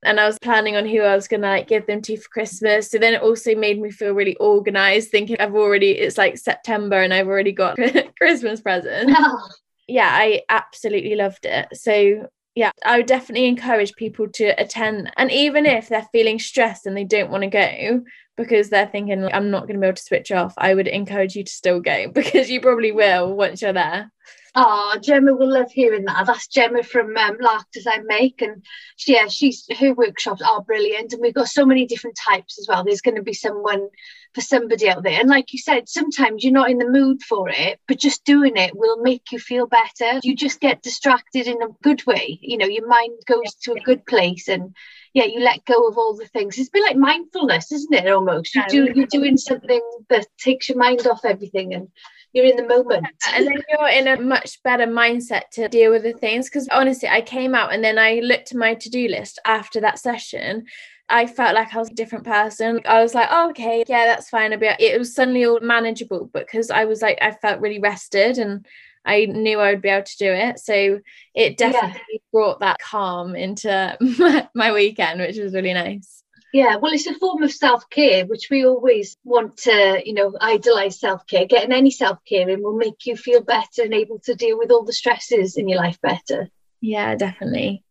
[0.03, 2.91] and I was planning on who I was gonna like give them to for Christmas.
[2.91, 7.01] So then it also made me feel really organized, thinking I've already it's like September
[7.01, 7.77] and I've already got
[8.17, 9.13] Christmas presents.
[9.15, 9.49] Oh
[9.87, 11.67] yeah, I absolutely loved it.
[11.73, 15.11] So yeah, I would definitely encourage people to attend.
[15.17, 18.01] And even if they're feeling stressed and they don't want to go
[18.35, 21.35] because they're thinking, I'm not going to be able to switch off, I would encourage
[21.35, 24.11] you to still go because you probably will once you're there.
[24.55, 26.25] Oh, Gemma will love hearing that.
[26.25, 31.13] That's Gemma from um, Lark Design Make, and she, yeah, she's her workshops are brilliant,
[31.13, 32.83] and we've got so many different types as well.
[32.83, 33.89] There's going to be someone
[34.33, 37.47] for somebody out there, and like you said, sometimes you're not in the mood for
[37.49, 40.19] it, but just doing it will make you feel better.
[40.23, 42.39] You just get distracted in a good way.
[42.41, 44.75] You know, your mind goes to a good place, and
[45.13, 46.57] yeah, you let go of all the things.
[46.57, 48.07] It's a bit like mindfulness, isn't it?
[48.07, 51.89] Almost you do you're doing something that takes your mind off everything and
[52.33, 56.03] you're in the moment and then you're in a much better mindset to deal with
[56.03, 59.39] the things because honestly i came out and then i looked at my to-do list
[59.45, 60.65] after that session
[61.11, 62.81] I felt like I was a different person.
[62.85, 64.53] I was like, oh, okay, yeah, that's fine.
[64.53, 68.37] I'll be, it was suddenly all manageable because I was like, I felt really rested
[68.37, 68.65] and
[69.05, 70.59] I knew I would be able to do it.
[70.59, 70.99] So
[71.33, 72.19] it definitely yeah.
[72.31, 73.97] brought that calm into
[74.53, 76.23] my weekend, which was really nice.
[76.51, 80.33] Yeah, well, it's a form of self care, which we always want to, you know,
[80.41, 81.45] idolize self care.
[81.45, 84.71] Getting any self care in will make you feel better and able to deal with
[84.71, 86.49] all the stresses in your life better.
[86.81, 87.83] Yeah, definitely.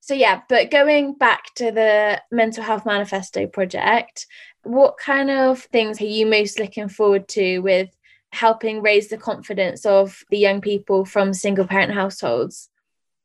[0.00, 4.26] So, yeah, but going back to the Mental Health Manifesto project,
[4.62, 7.88] what kind of things are you most looking forward to with
[8.32, 12.68] helping raise the confidence of the young people from single parent households?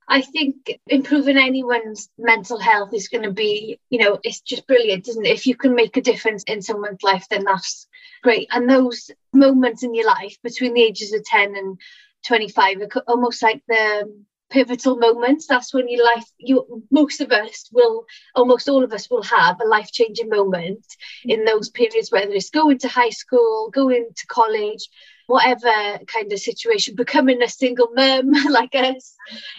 [0.08, 5.08] I think improving anyone's mental health is going to be, you know, it's just brilliant,
[5.08, 5.32] isn't it?
[5.32, 7.88] If you can make a difference in someone's life, then that's
[8.22, 8.48] great.
[8.52, 11.80] And those moments in your life between the ages of 10 and
[12.28, 15.48] 25 are almost like the pivotal moments.
[15.48, 19.60] That's when your life, you most of us will, almost all of us will have
[19.60, 20.86] a life changing moment
[21.24, 24.88] in those periods, whether it's going to high school, going to college,
[25.27, 29.15] whatever kind of situation, becoming a single mum like us,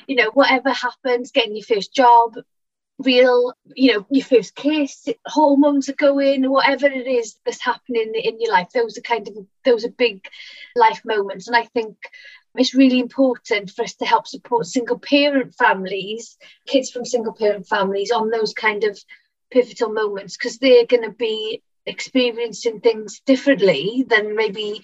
[0.07, 2.35] you know, whatever happens, getting your first job,
[2.99, 8.41] real, you know, your first kiss, hormones are going, whatever it is that's happening in
[8.41, 10.27] your life, those are kind of those are big
[10.75, 11.47] life moments.
[11.47, 11.97] And I think
[12.55, 17.67] it's really important for us to help support single parent families, kids from single parent
[17.67, 18.99] families on those kind of
[19.51, 24.83] pivotal moments because they're going to be experiencing things differently than maybe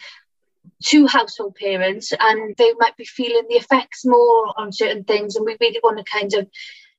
[0.82, 5.46] two household parents and they might be feeling the effects more on certain things and
[5.46, 6.48] we really want to kind of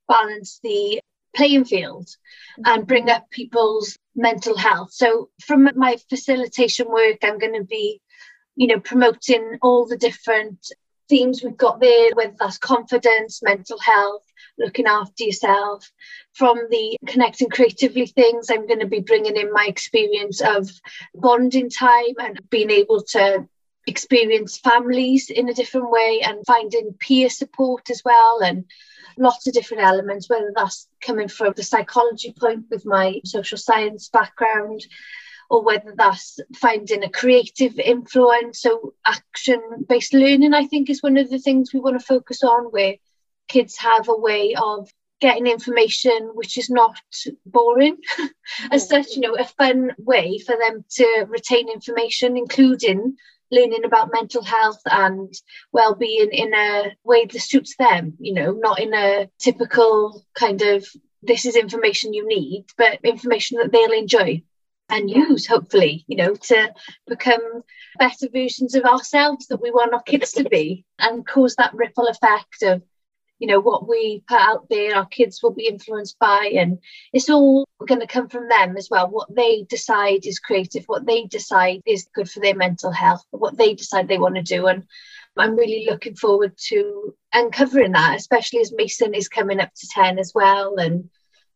[0.08, 0.99] balance the
[1.36, 2.08] playing field
[2.65, 4.91] and bring up people's mental health.
[4.91, 7.99] So from my facilitation work i'm going to be
[8.56, 10.60] you know promoting all the different
[11.10, 14.23] themes we've got there whether that's confidence mental health
[14.58, 15.91] looking after yourself.
[16.34, 20.69] From the connecting creatively things i'm going to be bringing in my experience of
[21.15, 23.47] bonding time and being able to
[23.87, 28.65] experience families in a different way and finding peer support as well and
[29.17, 34.09] lots of different elements whether that's coming from the psychology point with my social science
[34.09, 34.85] background
[35.49, 38.61] or whether that's finding a creative influence.
[38.61, 42.43] So action based learning i think is one of the things we want to focus
[42.43, 42.95] on where
[43.47, 44.89] kids have a way of
[45.21, 46.99] getting information which is not
[47.45, 47.97] boring.
[48.71, 53.15] As such you know a fun way for them to retain information including
[53.54, 55.34] learning about mental health and
[55.72, 60.86] well-being in a way that suits them you know not in a typical kind of
[61.22, 64.41] this is information you need but information that they'll enjoy
[64.89, 66.74] and use hopefully you know to
[67.08, 67.64] become
[67.99, 72.08] better versions of ourselves that we want our kids to be and cause that ripple
[72.08, 72.82] effect of
[73.43, 76.79] you know what we put out there our kids will be influenced by and
[77.11, 79.09] it's all going to come from them as well.
[79.09, 80.85] What they decide is creative.
[80.85, 83.25] What they decide is good for their mental health.
[83.31, 84.85] What they decide they want to do and
[85.35, 90.19] i'm really looking forward to uncovering that especially as mason is coming up to 10
[90.19, 90.77] as well.
[90.77, 91.09] And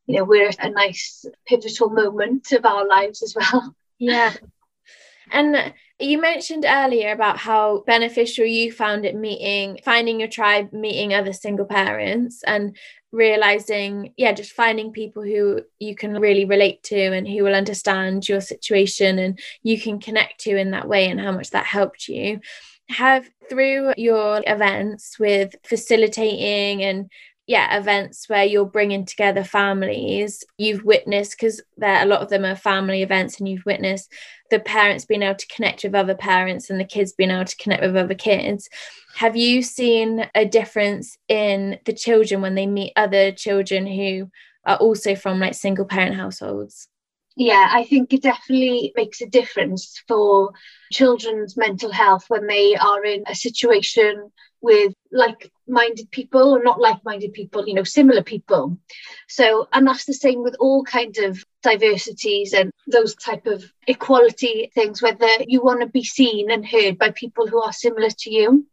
[0.07, 3.73] you know we're a nice pivotal moment of our lives as well.
[3.97, 4.33] Yeah
[5.32, 11.13] And you mentioned earlier about how beneficial you found it meeting, finding your tribe, meeting
[11.13, 12.78] other single parents, and
[13.11, 18.28] realizing, yeah, just finding people who you can really relate to and who will understand
[18.28, 22.07] your situation and you can connect to in that way, and how much that helped
[22.07, 22.39] you.
[22.89, 27.09] Have through your events with facilitating and
[27.48, 30.43] yeah events where you're bringing together families.
[30.58, 34.12] You've witnessed because there a lot of them are family events and you've witnessed
[34.52, 37.56] the parents being able to connect with other parents and the kids being able to
[37.56, 38.70] connect with other kids.
[39.16, 44.30] Have you seen a difference in the children when they meet other children who
[44.66, 46.89] are also from like single parent households
[47.38, 50.53] yeah, I think it definitely makes a difference for
[50.91, 56.81] children's mental health when they are in a situation with like minded people or not
[56.81, 58.79] like minded people, you know, similar people.
[59.27, 64.71] So, and that's the same with all kinds of diversities and those type of equality
[64.73, 68.31] things, whether you want to be seen and heard by people who are similar to
[68.31, 68.65] you.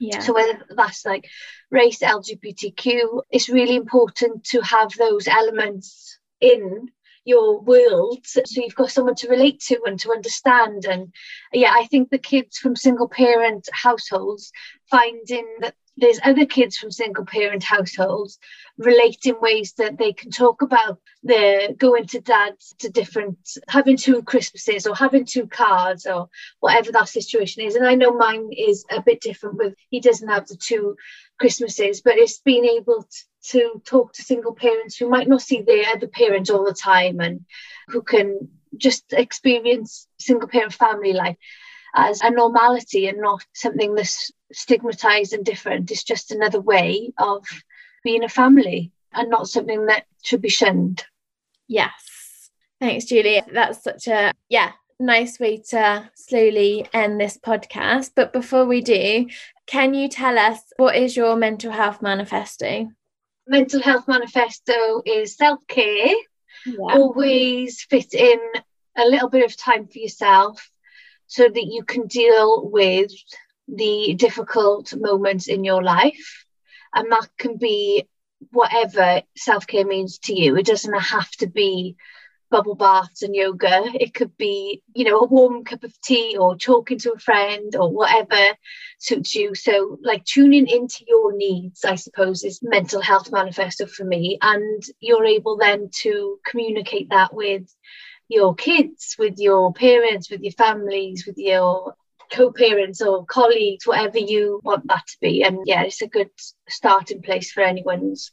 [0.00, 0.18] Yeah.
[0.18, 1.28] So whether that's like
[1.70, 6.88] race, LGBTQ, it's really important to have those elements in
[7.28, 10.86] your world so you've got someone to relate to and to understand.
[10.86, 11.12] And
[11.52, 14.52] yeah i think the kids from single parent households
[14.90, 18.38] finding that there's other kids from single parent households
[18.78, 23.36] relate in ways that they can talk about their going to dads to different
[23.68, 26.28] having two christmases or having two cards or
[26.60, 27.74] whatever that situation is.
[27.74, 30.96] And i know mine is a bit different with he doesn't have the two
[31.38, 33.18] christmases but it's being able to,
[33.50, 37.20] to talk to single parents who might not see their other parents all the time
[37.20, 37.44] and
[37.88, 41.36] who can just experience single parent family life
[41.94, 45.90] as a normality and not something that's stigmatized and different.
[45.90, 47.44] It's just another way of
[48.04, 51.04] being a family and not something that should be shunned.
[51.66, 52.50] Yes.
[52.80, 53.42] Thanks, Julie.
[53.52, 58.12] That's such a, yeah, nice way to slowly end this podcast.
[58.14, 59.28] But before we do,
[59.66, 62.90] can you tell us what is your mental health manifesto?
[63.46, 66.14] Mental health manifesto is self care,
[66.66, 66.76] yeah.
[66.78, 68.38] always fit in
[68.96, 70.70] a little bit of time for yourself
[71.28, 73.12] so that you can deal with
[73.68, 76.44] the difficult moments in your life.
[76.94, 78.08] And that can be
[78.50, 80.56] whatever self care means to you.
[80.56, 81.96] It doesn't have to be
[82.50, 83.84] bubble baths and yoga.
[83.94, 87.76] It could be, you know, a warm cup of tea or talking to a friend
[87.76, 88.56] or whatever
[88.98, 89.54] suits you.
[89.54, 94.38] So, like tuning into your needs, I suppose, is mental health manifesto for me.
[94.40, 97.64] And you're able then to communicate that with
[98.28, 101.94] your kids, with your parents, with your families, with your
[102.30, 105.42] co-parents or colleagues, whatever you want that to be.
[105.42, 106.30] And yeah, it's a good
[106.68, 108.32] starting place for anyone's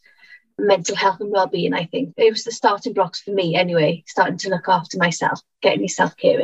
[0.58, 2.14] mental health and well-being, I think.
[2.18, 5.88] It was the starting blocks for me anyway, starting to look after myself, getting me
[5.88, 6.41] self-care.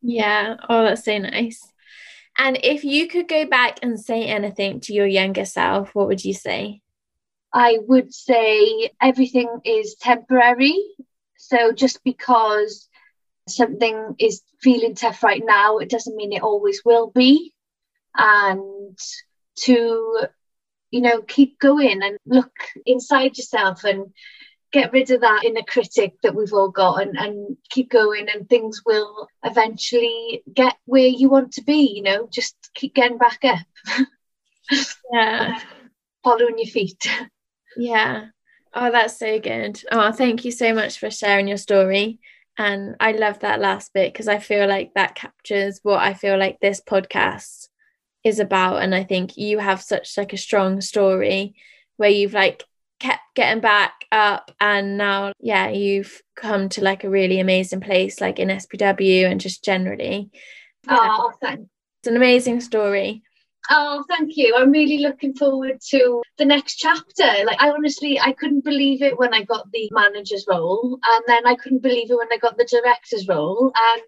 [0.00, 0.56] Yeah.
[0.68, 1.70] Oh, that's so nice.
[2.38, 6.24] And if you could go back and say anything to your younger self, what would
[6.24, 6.80] you say?
[7.52, 10.78] I would say everything is temporary.
[11.48, 12.88] So just because
[13.48, 17.54] something is feeling tough right now, it doesn't mean it always will be.
[18.14, 18.98] And
[19.60, 20.26] to,
[20.90, 22.52] you know, keep going and look
[22.84, 24.12] inside yourself and
[24.72, 28.46] get rid of that inner critic that we've all got and, and keep going and
[28.46, 33.40] things will eventually get where you want to be, you know, just keep getting back
[33.44, 33.66] up.
[35.12, 35.58] yeah.
[36.22, 37.08] Following your feet.
[37.76, 38.30] Yeah.
[38.74, 39.82] Oh, that's so good.
[39.90, 42.20] Oh, thank you so much for sharing your story.
[42.56, 46.36] And I love that last bit because I feel like that captures what I feel
[46.36, 47.68] like this podcast
[48.24, 48.82] is about.
[48.82, 51.54] And I think you have such like a strong story
[51.96, 52.64] where you've like
[53.00, 58.20] kept getting back up and now yeah you've come to like a really amazing place
[58.20, 60.30] like in SPW and just generally.
[60.88, 61.70] Oh, thanks.
[62.00, 63.22] It's an amazing story.
[63.70, 64.54] Oh, thank you.
[64.56, 67.44] I'm really looking forward to the next chapter.
[67.44, 71.46] Like, I honestly, I couldn't believe it when I got the manager's role, and then
[71.46, 73.70] I couldn't believe it when I got the director's role.
[73.76, 74.02] And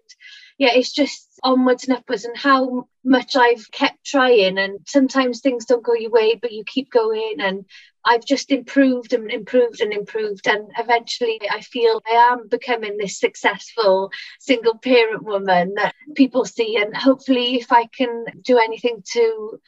[0.57, 4.57] yeah, it's just onwards and upwards, and how much I've kept trying.
[4.57, 7.35] And sometimes things don't go your way, but you keep going.
[7.39, 7.65] And
[8.05, 10.47] I've just improved and improved and improved.
[10.47, 16.77] And eventually, I feel I am becoming this successful single parent woman that people see.
[16.77, 19.59] And hopefully, if I can do anything to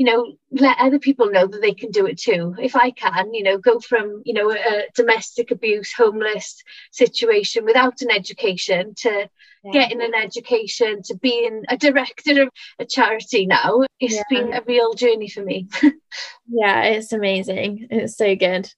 [0.00, 2.54] you know, let other people know that they can do it too.
[2.58, 8.00] If I can, you know, go from, you know, a domestic abuse, homeless situation without
[8.00, 9.28] an education to
[9.62, 9.70] yeah.
[9.70, 12.48] getting an education to being a director of
[12.78, 14.22] a charity now, it's yeah.
[14.30, 15.68] been a real journey for me.
[16.48, 17.88] yeah, it's amazing.
[17.90, 18.72] It's so good.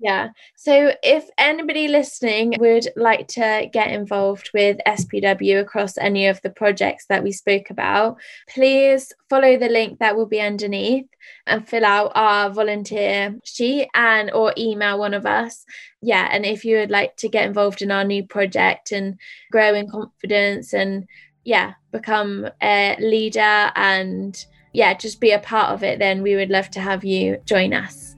[0.00, 0.30] Yeah.
[0.56, 6.48] So if anybody listening would like to get involved with SPW across any of the
[6.48, 8.16] projects that we spoke about,
[8.48, 11.04] please follow the link that will be underneath
[11.46, 15.66] and fill out our volunteer sheet and or email one of us.
[16.00, 19.18] Yeah, and if you would like to get involved in our new project and
[19.52, 21.06] grow in confidence and
[21.44, 26.48] yeah, become a leader and yeah, just be a part of it, then we would
[26.48, 28.09] love to have you join us.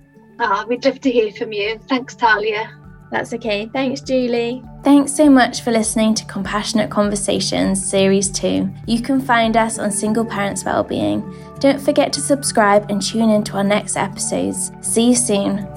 [0.45, 1.78] Ah, we'd love to hear from you.
[1.88, 2.76] Thanks, Talia.
[3.12, 3.70] That's okay.
[3.72, 4.64] Thanks, Julie.
[4.82, 8.68] Thanks so much for listening to Compassionate Conversations Series 2.
[8.88, 11.22] You can find us on Single Parents Wellbeing.
[11.61, 14.72] Don't forget to subscribe and tune in to our next episodes.
[14.80, 15.68] See you soon.